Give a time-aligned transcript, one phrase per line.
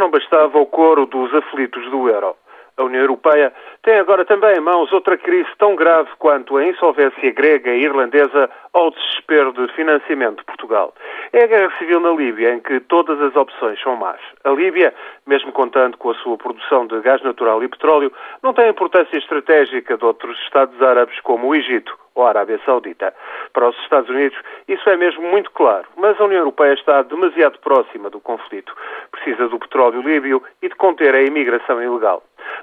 [0.00, 2.34] não bastava o coro dos aflitos do euro.
[2.76, 3.52] A União Europeia
[3.82, 8.48] tem agora também em mãos outra crise tão grave quanto a insolvência grega e irlandesa
[8.72, 10.94] ao desespero de financiamento de Portugal.
[11.32, 14.18] É a guerra civil na Líbia em que todas as opções são más.
[14.44, 14.94] A Líbia,
[15.26, 18.10] mesmo contando com a sua produção de gás natural e petróleo,
[18.42, 22.60] não tem a importância estratégica de outros Estados árabes como o Egito ou a Arábia
[22.64, 23.14] Saudita.
[23.52, 24.38] Para os Estados Unidos,
[24.68, 28.74] isso é mesmo muito claro, mas a União Europeia está demasiado próxima do conflito.
[29.22, 32.22] Precisa do petróleo líbio e de conter a imigração ilegal.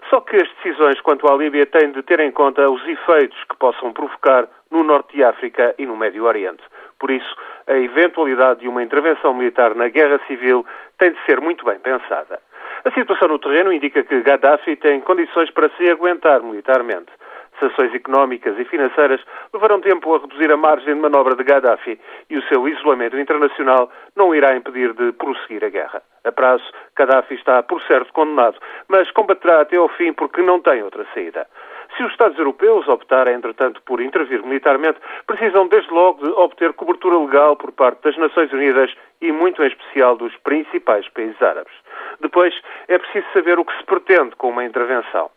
[0.10, 3.56] Só que as decisões quanto à Líbia têm de ter em conta os efeitos que
[3.58, 6.64] possam provocar no Norte de África e no Médio Oriente.
[7.00, 7.36] Por isso,
[7.68, 10.66] a eventualidade de uma intervenção militar na guerra civil
[10.98, 12.40] tem de ser muito bem pensada.
[12.84, 17.12] A situação no terreno indica que Gaddafi tem condições para se aguentar militarmente.
[17.60, 19.20] Sanções económicas e financeiras
[19.54, 22.00] levarão tempo a reduzir a margem de manobra de Gaddafi
[22.30, 26.04] e o seu isolamento internacional não irá impedir de prosseguir a guerra.
[26.24, 26.64] A prazo,
[26.96, 28.58] Gaddafi está por certo condenado,
[28.88, 31.48] mas combaterá até ao fim porque não tem outra saída.
[31.96, 37.18] Se os Estados europeus optarem, entretanto, por intervir militarmente, precisam desde logo de obter cobertura
[37.18, 41.74] legal por parte das Nações Unidas e, muito em especial, dos principais países árabes.
[42.20, 42.54] Depois,
[42.88, 45.32] é preciso saber o que se pretende com uma intervenção.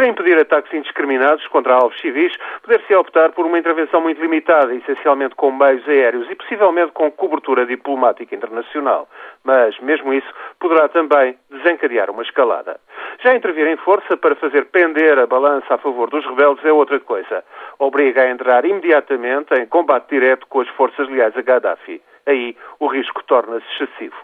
[0.00, 5.34] Para impedir ataques indiscriminados contra alvos civis, poder-se optar por uma intervenção muito limitada, essencialmente
[5.34, 9.06] com meios aéreos e possivelmente com cobertura diplomática internacional.
[9.44, 10.26] Mas, mesmo isso,
[10.58, 12.80] poderá também desencadear uma escalada.
[13.22, 16.98] Já intervir em força para fazer pender a balança a favor dos rebeldes é outra
[16.98, 17.44] coisa.
[17.78, 22.00] Obriga a entrar imediatamente em combate direto com as forças leais a Gaddafi.
[22.26, 24.16] Aí o risco torna-se excessivo.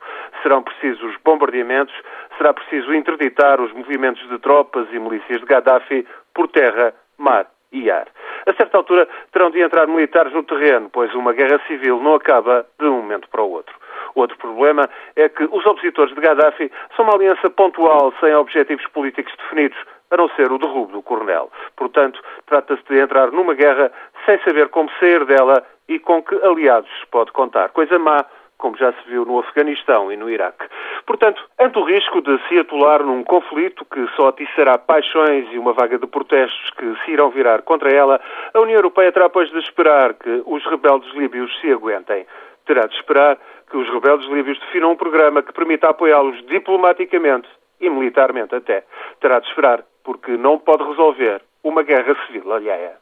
[0.47, 1.93] Serão precisos bombardeamentos,
[2.39, 7.91] será preciso interditar os movimentos de tropas e milícias de Gaddafi por terra, mar e
[7.91, 8.07] ar.
[8.47, 12.65] A certa altura terão de entrar militares no terreno, pois uma guerra civil não acaba
[12.79, 13.75] de um momento para o outro.
[14.15, 19.35] Outro problema é que os opositores de Gaddafi são uma aliança pontual, sem objetivos políticos
[19.37, 19.79] definidos,
[20.13, 21.51] a não ser o derrubo do coronel.
[21.75, 23.91] Portanto, trata-se de entrar numa guerra
[24.25, 27.71] sem saber como sair dela e com que aliados se pode contar.
[27.71, 28.25] Coisa má
[28.59, 30.67] como já se viu no Afeganistão e no Iraque.
[31.07, 35.73] Portanto, ante o risco de se atolar num conflito que só atiçará paixões e uma
[35.73, 38.21] vaga de protestos que se irão virar contra ela,
[38.53, 42.27] a União Europeia terá, pois, de esperar que os rebeldes líbios se aguentem.
[42.65, 43.39] Terá de esperar
[43.71, 47.49] que os rebeldes líbios definam um programa que permita apoiá-los diplomaticamente
[47.81, 48.85] e militarmente até.
[49.21, 52.97] Terá de esperar, porque não pode resolver uma guerra civil alheia.